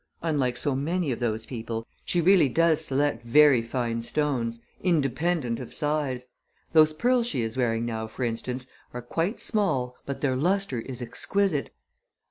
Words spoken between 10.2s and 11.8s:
their luster is exquisite.